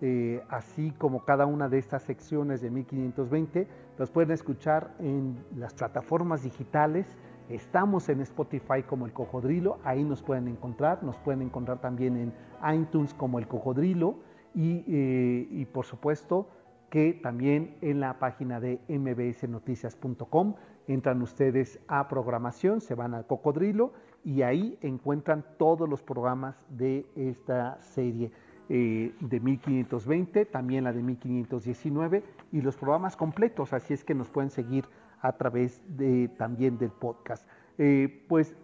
[0.00, 5.74] eh, así como cada una de estas secciones de 1520, los pueden escuchar en las
[5.74, 7.06] plataformas digitales.
[7.50, 12.32] Estamos en Spotify como El Cocodrilo, ahí nos pueden encontrar, nos pueden encontrar también en
[12.80, 14.20] iTunes como El Cocodrilo
[14.54, 16.48] y, eh, y por supuesto
[16.90, 20.54] que también en la página de mbsnoticias.com
[20.86, 23.94] entran ustedes a programación, se van al Cocodrilo
[24.24, 28.30] y ahí encuentran todos los programas de esta serie
[28.68, 32.22] eh, de 1520, también la de 1519
[32.52, 34.84] y los programas completos, así es que nos pueden seguir
[35.20, 37.46] a través de, también del podcast.
[37.78, 38.54] Eh, pues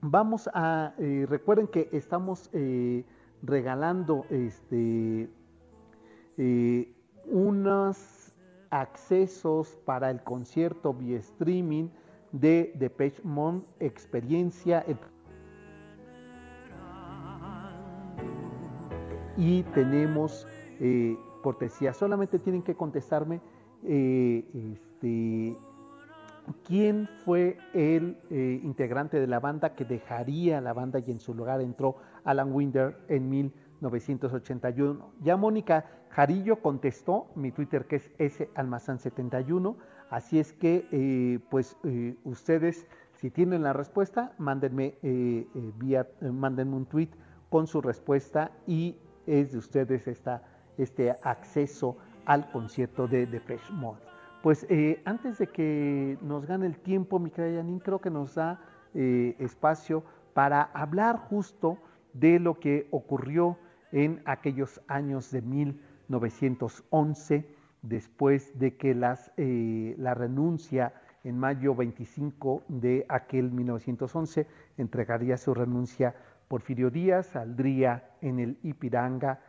[0.00, 2.50] vamos a, eh, recuerden que estamos
[3.42, 5.28] regalando este,
[7.26, 8.34] unos
[8.70, 11.88] accesos para el concierto vía streaming
[12.32, 14.84] de Depeche Mode, experiencia.
[19.36, 20.46] Y tenemos
[20.80, 21.92] eh, cortesía.
[21.92, 23.40] Solamente tienen que contestarme
[23.84, 25.56] eh, este,
[26.66, 31.34] quién fue el eh, integrante de la banda que dejaría la banda y en su
[31.34, 35.12] lugar entró Alan Winder en 1981.
[35.22, 39.76] Ya Mónica Jarillo contestó mi Twitter que es salmazán71,
[40.10, 41.76] así es que pues
[42.24, 44.94] ustedes si tienen la respuesta, mándenme
[45.78, 47.10] vía, mándenme un tweet
[47.50, 50.42] con su respuesta y es de ustedes esta,
[50.78, 54.15] este acceso al concierto de Depeche Mode.
[54.46, 58.36] Pues eh, antes de que nos gane el tiempo, mi querida Janine, creo que nos
[58.36, 58.60] da
[58.94, 61.78] eh, espacio para hablar justo
[62.12, 63.58] de lo que ocurrió
[63.90, 67.44] en aquellos años de 1911,
[67.82, 70.94] después de que las, eh, la renuncia
[71.24, 76.14] en mayo 25 de aquel 1911 entregaría su renuncia
[76.46, 79.40] Porfirio Díaz saldría en el Ipiranga,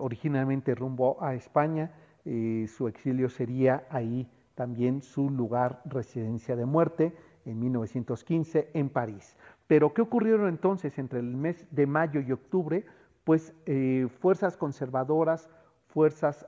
[0.00, 1.90] originalmente rumbo a España.
[2.24, 4.26] Su exilio sería ahí
[4.56, 9.36] también su lugar residencia de muerte en 1915 en París.
[9.68, 12.84] Pero ¿qué ocurrieron entonces entre el mes de mayo y octubre?
[13.22, 15.48] Pues eh, fuerzas conservadoras,
[15.86, 16.46] fuerzas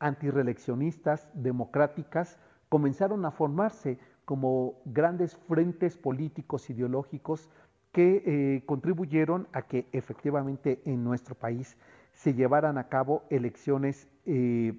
[0.00, 2.38] antireleccionistas, democráticas,
[2.68, 7.48] comenzaron a formarse como grandes frentes políticos ideológicos
[7.92, 11.76] que eh, contribuyeron a que efectivamente en nuestro país
[12.12, 14.74] se llevaran a cabo elecciones eh,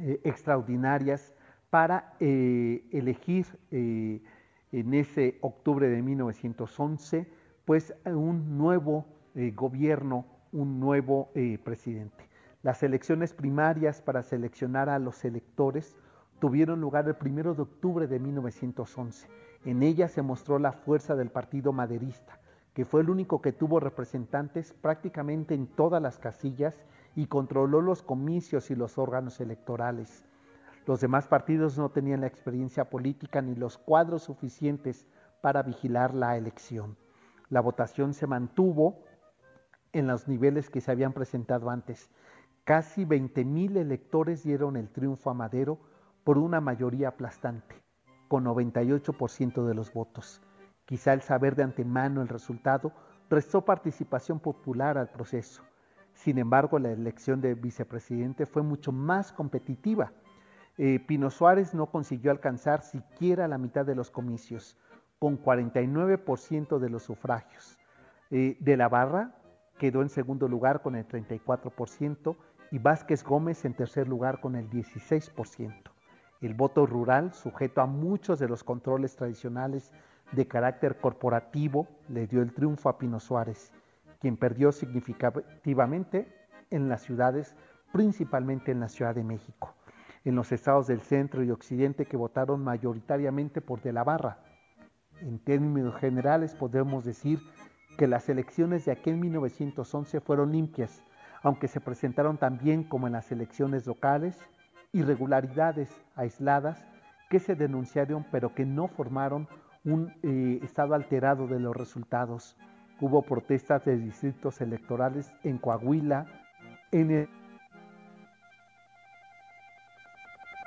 [0.00, 1.34] eh, extraordinarias
[1.72, 7.26] para elegir en ese octubre de 1911
[7.64, 9.06] pues un nuevo
[9.54, 11.30] gobierno, un nuevo
[11.64, 12.28] presidente.
[12.62, 15.96] Las elecciones primarias para seleccionar a los electores
[16.40, 19.28] tuvieron lugar el primero de octubre de 1911
[19.64, 22.40] en ella se mostró la fuerza del Partido Maderista,
[22.74, 28.02] que fue el único que tuvo representantes prácticamente en todas las casillas y controló los
[28.02, 30.24] comicios y los órganos electorales.
[30.86, 35.06] Los demás partidos no tenían la experiencia política ni los cuadros suficientes
[35.40, 36.96] para vigilar la elección.
[37.48, 39.04] La votación se mantuvo
[39.92, 42.10] en los niveles que se habían presentado antes.
[42.64, 45.78] Casi 20.000 electores dieron el triunfo a Madero
[46.24, 47.82] por una mayoría aplastante
[48.28, 50.40] con 98% de los votos.
[50.86, 52.92] Quizá el saber de antemano el resultado
[53.28, 55.62] restó participación popular al proceso.
[56.14, 60.12] Sin embargo, la elección de vicepresidente fue mucho más competitiva.
[60.78, 64.76] Eh, Pino Suárez no consiguió alcanzar siquiera la mitad de los comicios,
[65.18, 67.78] con 49% de los sufragios.
[68.30, 69.36] Eh, de la Barra
[69.78, 72.36] quedó en segundo lugar con el 34%
[72.70, 75.92] y Vázquez Gómez en tercer lugar con el 16%.
[76.40, 79.92] El voto rural, sujeto a muchos de los controles tradicionales
[80.32, 83.70] de carácter corporativo, le dio el triunfo a Pino Suárez,
[84.18, 86.26] quien perdió significativamente
[86.70, 87.54] en las ciudades,
[87.92, 89.74] principalmente en la Ciudad de México,
[90.24, 94.38] en los estados del centro y occidente que votaron mayoritariamente por De la Barra.
[95.20, 97.40] En términos generales podemos decir
[97.98, 101.02] que las elecciones de aquel 1911 fueron limpias,
[101.42, 104.38] aunque se presentaron también como en las elecciones locales
[104.92, 106.84] irregularidades aisladas
[107.30, 109.48] que se denunciaron pero que no formaron
[109.84, 112.56] un eh, estado alterado de los resultados.
[113.00, 116.26] Hubo protestas de distritos electorales en Coahuila,
[116.92, 117.28] en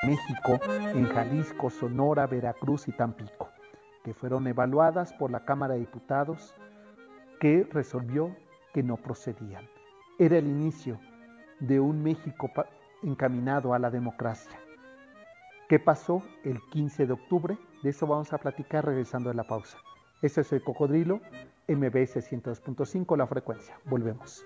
[0.06, 3.50] México, en Jalisco, Sonora, Veracruz y Tampico,
[4.04, 6.56] que fueron evaluadas por la Cámara de Diputados
[7.40, 8.36] que resolvió
[8.74, 9.68] que no procedían.
[10.20, 11.00] Era el inicio
[11.60, 12.50] de un México
[13.04, 14.60] encaminado a la democracia.
[15.68, 17.58] ¿Qué pasó el 15 de octubre?
[17.82, 19.78] De eso vamos a platicar regresando a la pausa.
[20.22, 21.22] Este es el Cocodrilo,
[21.68, 23.80] MBS 102.5, la frecuencia.
[23.86, 24.46] Volvemos.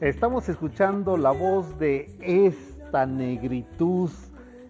[0.00, 4.10] Estamos escuchando la voz de esta negritud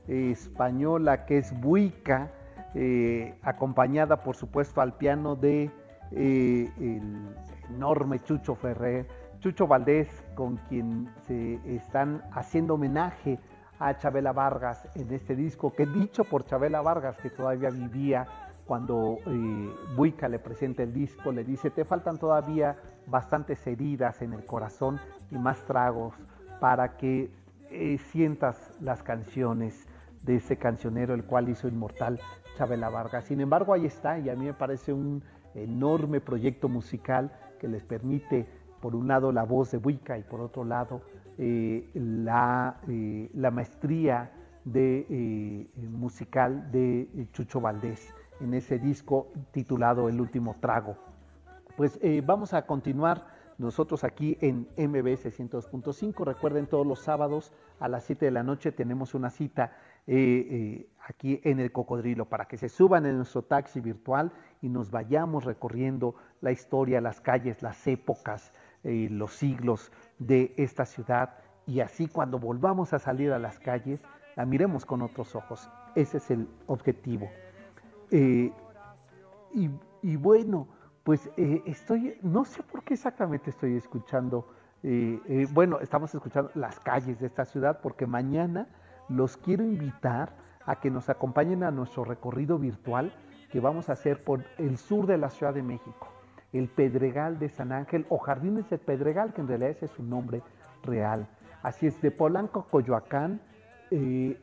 [0.07, 2.31] española que es Buica,
[2.75, 5.71] eh, acompañada por supuesto al piano de
[6.11, 7.35] eh, el
[7.75, 9.07] enorme Chucho Ferrer,
[9.41, 13.39] Chucho Valdés, con quien se están haciendo homenaje
[13.79, 18.27] a Chabela Vargas en este disco, que dicho por Chabela Vargas, que todavía vivía
[18.67, 22.77] cuando eh, Buica le presenta el disco, le dice, te faltan todavía
[23.07, 25.01] bastantes heridas en el corazón
[25.31, 26.15] y más tragos
[26.61, 27.31] para que
[27.71, 29.87] eh, sientas las canciones
[30.23, 32.21] de ese cancionero, el cual hizo inmortal
[32.57, 33.25] Chabela Vargas.
[33.25, 35.23] Sin embargo, ahí está, y a mí me parece un
[35.55, 38.47] enorme proyecto musical que les permite,
[38.81, 41.03] por un lado, la voz de Buica y por otro lado,
[41.39, 44.31] eh, la, eh, la, maestría
[44.65, 51.12] de, musical de Chucho Valdés en ese disco titulado El último trago.
[51.77, 53.27] Pues vamos a continuar
[53.59, 56.25] nosotros aquí en MBS 102.5.
[56.25, 61.61] Recuerden, todos los sábados a las 7 de la noche tenemos una cita aquí en
[61.61, 66.53] el Cocodrilo para que se suban en nuestro taxi virtual y nos vayamos recorriendo la
[66.53, 68.53] historia, las calles, las épocas,
[68.83, 74.03] los siglos de esta ciudad y así cuando volvamos a salir a las calles
[74.37, 75.71] la miremos con otros ojos.
[75.95, 77.31] Ese es el objetivo.
[78.11, 78.51] Eh,
[80.03, 80.69] y, bueno,
[81.05, 84.49] pues eh, estoy, no sé por qué exactamente estoy escuchando,
[84.83, 88.69] eh, bueno, estamos escuchando las calles de esta ciudad porque mañana
[89.09, 90.33] los quiero invitar
[90.65, 93.13] a que nos acompañen a nuestro recorrido virtual
[93.51, 96.09] que vamos a hacer por el sur de la Ciudad de México
[96.53, 100.03] el Pedregal de San Ángel o Jardines del Pedregal, que en realidad ese es su
[100.03, 100.43] nombre
[100.83, 101.27] real.
[101.63, 103.41] Así es, de Polanco, Coyoacán,
[103.91, 104.39] eh,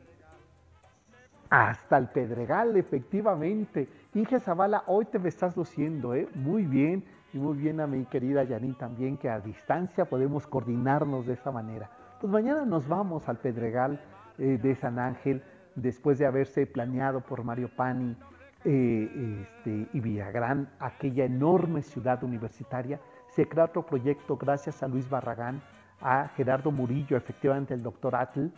[1.50, 3.88] hasta el Pedregal, efectivamente.
[4.14, 6.28] Inge Zavala, hoy te me estás luciendo, ¿eh?
[6.34, 11.26] Muy bien, y muy bien a mi querida Yanin también, que a distancia podemos coordinarnos
[11.26, 11.90] de esa manera.
[12.20, 14.00] Pues mañana nos vamos al Pedregal
[14.38, 15.42] eh, de San Ángel,
[15.74, 18.16] después de haberse planeado por Mario Pani
[18.64, 25.08] eh, este, y Villagrán, aquella enorme ciudad universitaria, se crea otro proyecto gracias a Luis
[25.08, 25.62] Barragán,
[26.00, 28.48] a Gerardo Murillo, efectivamente el doctor Atl,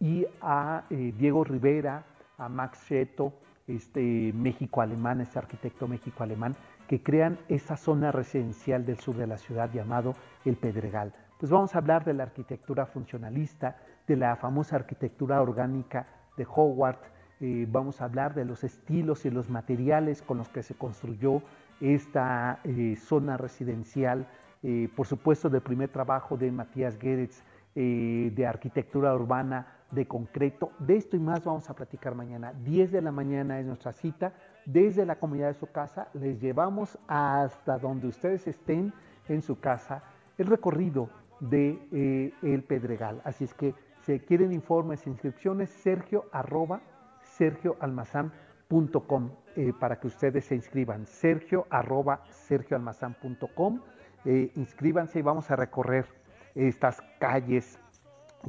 [0.00, 2.04] y a eh, Diego Rivera,
[2.38, 3.32] a Max Scheto,
[3.66, 6.56] este México-alemán, este arquitecto México-alemán,
[6.88, 10.14] que crean esa zona residencial del sur de la ciudad llamado
[10.44, 11.12] el Pedregal.
[11.38, 13.76] Pues vamos a hablar de la arquitectura funcionalista,
[14.06, 16.06] de la famosa arquitectura orgánica
[16.36, 16.98] de Howard,
[17.40, 21.42] eh, vamos a hablar de los estilos y los materiales con los que se construyó
[21.80, 24.28] esta eh, zona residencial,
[24.62, 27.42] eh, por supuesto del primer trabajo de Matías Guedes
[27.74, 30.72] de arquitectura urbana de concreto.
[30.78, 32.52] De esto y más vamos a platicar mañana.
[32.64, 34.32] 10 de la mañana es nuestra cita.
[34.66, 38.92] Desde la comunidad de su casa les llevamos hasta donde ustedes estén
[39.28, 40.02] en su casa
[40.38, 41.08] el recorrido
[41.40, 43.20] de El Pedregal.
[43.24, 46.80] Así es que si quieren informes e inscripciones, sergio arroba
[47.22, 51.06] sergioalmazán.com eh, para que ustedes se inscriban.
[51.06, 53.80] Sergio arroba sergioalmazán.com.
[54.24, 56.06] Eh, inscríbanse y vamos a recorrer
[56.54, 57.78] estas calles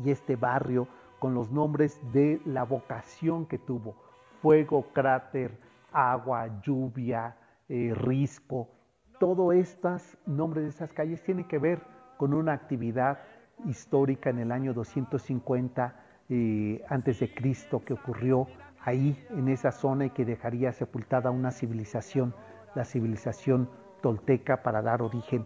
[0.04, 0.88] y este barrio
[1.24, 3.95] con los nombres de la vocación que tuvo.
[4.41, 5.57] Fuego, cráter,
[5.93, 7.38] agua, lluvia,
[7.69, 8.67] eh, risco.
[9.21, 11.80] Todos estos nombres de estas calles tienen que ver
[12.17, 13.19] con una actividad
[13.63, 15.95] histórica en el año 250
[16.89, 18.47] antes de Cristo que ocurrió
[18.82, 22.36] ahí en esa zona y que dejaría sepultada una civilización,
[22.76, 23.69] la civilización
[24.01, 25.45] tolteca, para dar origen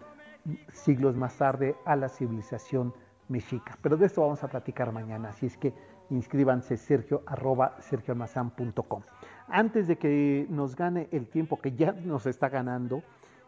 [0.70, 2.96] siglos más tarde a la civilización
[3.30, 3.78] mexica.
[3.82, 5.74] Pero de esto vamos a platicar mañana, así es que
[6.10, 9.02] inscríbanse sergio arroba sergioalmazán.com.
[9.48, 13.04] Antes de que nos gane el tiempo que ya nos está ganando,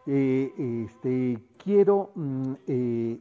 [0.06, 3.20] eh, este, quiero mm, eh,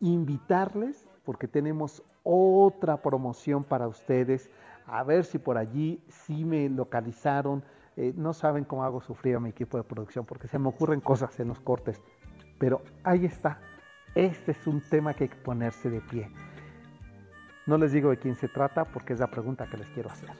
[0.00, 4.50] invitarles porque tenemos otra promoción para ustedes.
[4.86, 7.64] A ver si por allí sí me localizaron.
[7.96, 11.00] Eh, no saben cómo hago sufrir a mi equipo de producción porque se me ocurren
[11.00, 12.02] cosas en los cortes.
[12.58, 13.60] Pero ahí está.
[14.14, 16.30] Este es un tema que hay que ponerse de pie.
[17.66, 20.30] No les digo de quién se trata porque es la pregunta que les quiero hacer.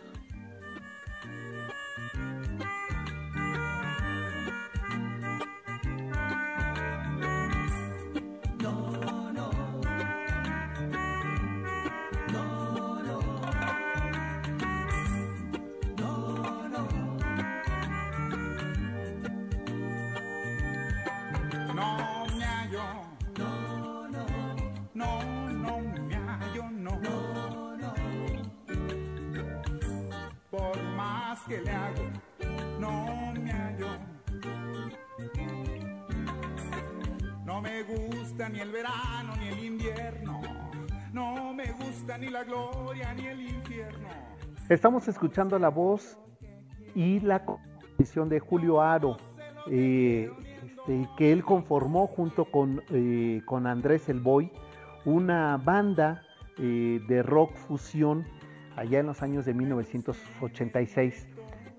[38.37, 40.41] Ni el verano ni el invierno.
[41.13, 44.09] No me gusta ni la gloria ni el infierno.
[44.69, 46.19] Estamos escuchando la voz
[46.97, 49.17] y la composición de Julio Aro,
[49.71, 50.29] eh,
[50.65, 54.51] este, que él conformó junto con, eh, con Andrés El Boy,
[55.05, 56.23] una banda
[56.59, 58.25] eh, de rock fusión
[58.75, 61.29] allá en los años de 1986.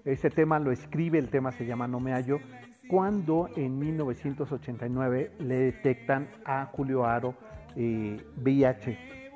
[0.05, 2.39] Ese tema lo escribe, el tema se llama No me hallo,
[2.87, 7.35] cuando en 1989 le detectan a Julio Aro
[7.75, 9.31] VIH eh,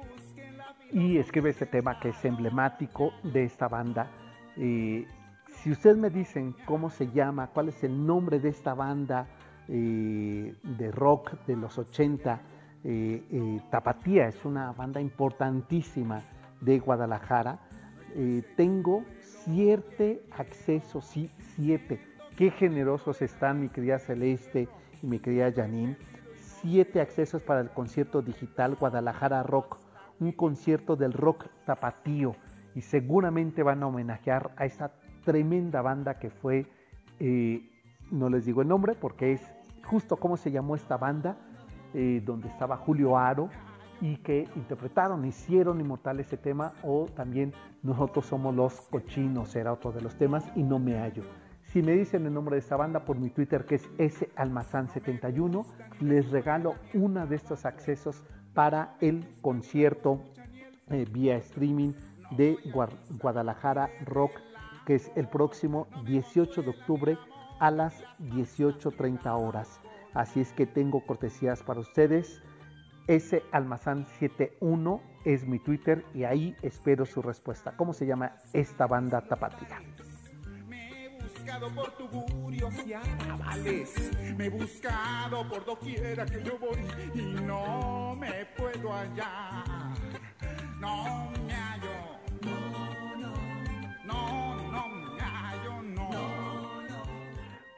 [0.91, 4.09] y escribe ese tema que es emblemático de esta banda.
[4.55, 5.05] Eh,
[5.47, 9.27] si ustedes me dicen cómo se llama, cuál es el nombre de esta banda
[9.67, 12.41] eh, de rock de los 80,
[13.69, 16.23] Tapatía es una banda importantísima
[16.61, 17.59] de Guadalajara.
[18.55, 22.08] tengo cierto acceso, sí, siete
[22.39, 24.69] Qué generosos están mi querida Celeste
[25.03, 25.97] y mi querida Janine.
[26.35, 29.77] Siete accesos para el concierto digital Guadalajara Rock,
[30.21, 32.37] un concierto del rock tapatío.
[32.75, 34.93] Y seguramente van a homenajear a esa
[35.25, 36.65] tremenda banda que fue,
[37.19, 37.69] eh,
[38.09, 39.41] no les digo el nombre porque es
[39.83, 41.35] justo cómo se llamó esta banda,
[41.93, 43.49] eh, donde estaba Julio Aro
[43.99, 47.51] y que interpretaron, hicieron inmortal ese tema, o también
[47.83, 51.23] nosotros somos los cochinos, era otro de los temas, y no me hallo.
[51.71, 55.65] Si me dicen el nombre de esta banda por mi Twitter, que es salmazán71,
[55.99, 58.23] les regalo uno de estos accesos
[58.55, 60.19] para el concierto
[60.89, 61.93] eh, vía streaming
[62.31, 62.57] de
[63.21, 64.31] Guadalajara Rock,
[64.87, 67.17] que es el próximo 18 de octubre
[67.59, 69.79] a las 18.30 horas.
[70.15, 72.41] Así es que tengo cortesías para ustedes.
[73.05, 77.77] S Almazán 71 es mi Twitter y ahí espero su respuesta.
[77.77, 79.77] ¿Cómo se llama esta banda tapatía?
[81.57, 84.11] Por tugurios y arrabales.
[84.37, 86.77] Me he buscado por doquiera que yo voy
[87.15, 89.95] y no me puedo hallar.
[90.79, 91.89] No me hallo.
[92.41, 93.33] No, no,
[94.05, 96.09] no, no me hallo, no.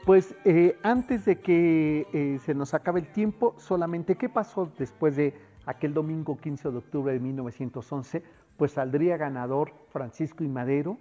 [0.05, 5.15] Pues eh, antes de que eh, se nos acabe el tiempo, solamente qué pasó después
[5.15, 5.33] de
[5.65, 8.21] aquel domingo 15 de octubre de 1911,
[8.57, 10.97] pues saldría ganador Francisco y Madero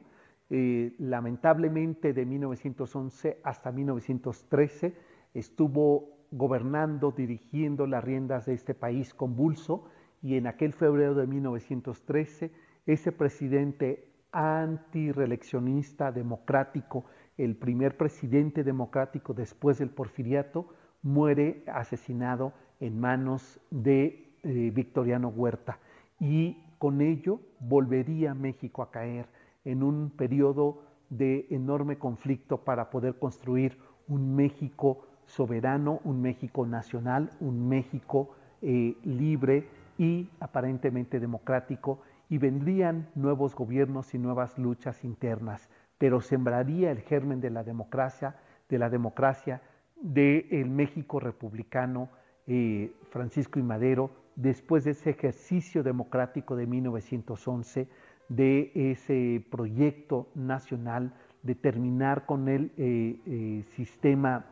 [0.51, 4.97] eh, lamentablemente de 1911 hasta 1913
[5.33, 9.85] estuvo gobernando, dirigiendo las riendas de este país convulso
[10.23, 12.53] y en aquel febrero de 1913
[12.87, 17.05] ese presidente antireeleccionista democrático,
[17.37, 20.69] el primer presidente democrático después del porfiriato,
[21.03, 25.79] muere asesinado en manos de eh, Victoriano Huerta.
[26.19, 29.27] Y con ello volvería México a caer
[29.65, 37.31] en un periodo de enorme conflicto para poder construir un México soberano, un México nacional,
[37.41, 38.31] un México
[38.63, 46.93] eh, libre y aparentemente democrático, y vendrían nuevos gobiernos y nuevas luchas internas, pero sembraría
[46.93, 48.37] el germen de la democracia,
[48.69, 49.61] de la democracia
[50.01, 52.09] del México republicano
[52.47, 57.89] eh, Francisco y Madero, después de ese ejercicio democrático de 1911,
[58.31, 61.13] de ese proyecto nacional
[61.43, 64.47] de terminar con el eh, eh, sistema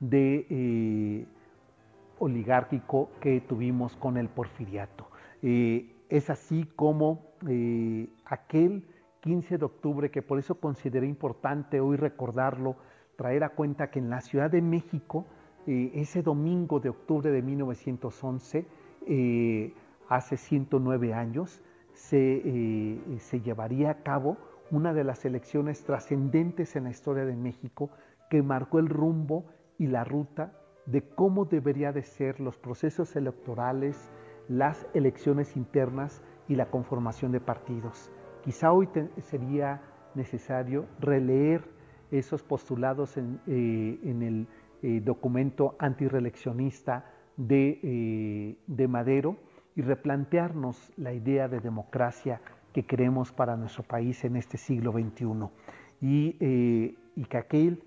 [0.00, 1.26] de eh,
[2.18, 5.08] oligárquico que tuvimos con el porfiriato.
[5.42, 7.30] es así como
[8.26, 8.84] aquel
[9.20, 12.76] 15 de octubre, que por eso consideré importante hoy recordarlo,
[13.16, 15.26] traer a cuenta que en la Ciudad de México,
[15.66, 18.66] ese domingo de octubre de 1911,
[20.08, 21.62] hace 109 años,
[22.12, 24.36] eh, se, llevaría a cabo
[24.70, 27.90] una de las elecciones trascendentes en la historia de México
[28.28, 29.46] que marcó el rumbo
[29.78, 30.52] y la ruta
[30.86, 34.10] de cómo debería de ser los procesos electorales,
[34.48, 38.10] las elecciones internas y la conformación de partidos.
[38.42, 38.88] Quizá hoy
[39.22, 39.82] sería
[40.14, 41.64] necesario releer
[42.10, 44.46] esos postulados en, eh, el
[44.82, 47.04] eh, documento antireeleccionista
[47.36, 49.36] de, eh, de Madero
[49.80, 52.42] y replantearnos la idea de democracia
[52.74, 55.48] que queremos para nuestro país en este siglo XXI.
[56.02, 56.36] Y,
[57.16, 57.82] y que aquel,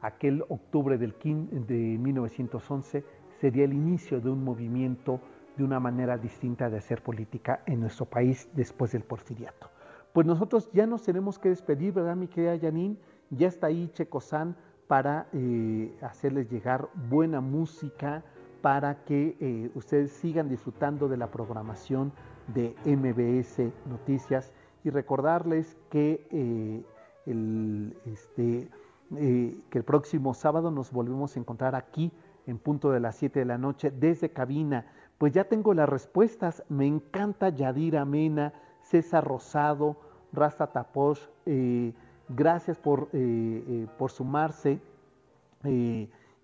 [0.00, 3.04] aquel octubre del, de 1911
[3.42, 5.20] sería el inicio de un movimiento
[5.54, 9.68] de una manera distinta de hacer política en nuestro país después del porfiriato.
[10.14, 12.96] Pues nosotros ya nos tenemos que despedir, ¿verdad, mi querida Janine?
[13.28, 14.56] Ya está ahí Checosan
[14.86, 18.24] para eh, hacerles llegar buena música,
[18.62, 22.12] para que eh, ustedes sigan disfrutando de la programación
[22.54, 24.52] de MBS Noticias
[24.84, 26.82] y recordarles que, eh,
[27.26, 28.70] el, este,
[29.10, 32.10] que el próximo sábado nos volvemos a encontrar aquí
[32.46, 34.86] en punto de las 7 de la noche desde cabina.
[35.18, 36.64] Pues ya tengo las respuestas.
[36.68, 39.96] Me encanta Yadira Mena, César Rosado,
[40.32, 41.20] Rasta Taposh.
[41.46, 41.92] Eh,
[42.28, 44.80] gracias por, eh, eh, por sumarse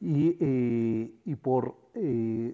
[0.01, 0.36] y,
[1.24, 1.76] y, por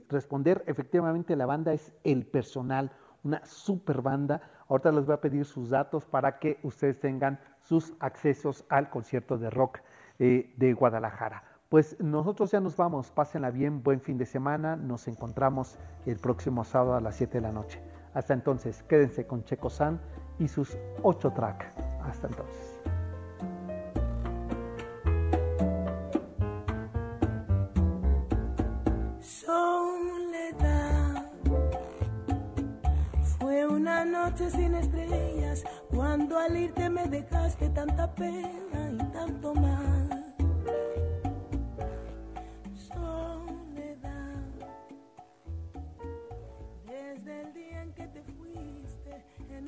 [0.09, 0.65] responder.
[0.67, 2.91] Efectivamente, la banda es El Personal,
[3.23, 4.41] una super banda.
[4.69, 9.39] Ahorita les voy a pedir sus datos para que ustedes tengan sus accesos al concierto
[9.39, 9.81] de rock
[10.19, 11.43] de Guadalajara.
[11.69, 15.77] Pues nosotros ya nos vamos, pásenla bien, buen fin de semana, nos encontramos
[16.07, 17.81] el próximo sábado a las 7 de la noche.
[18.15, 20.01] Hasta entonces, quédense con Checo San
[20.39, 21.67] y sus 8 tracks.
[22.03, 22.74] Hasta entonces.
[33.75, 40.05] Una noche sin estrellas cuando al irte me dejaste tanta pena y tanto mal.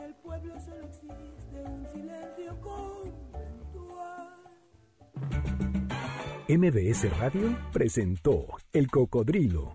[0.07, 4.07] el pueblo solo existe un silencio conventual.
[6.49, 9.75] MBS Radio presentó El Cocodrilo.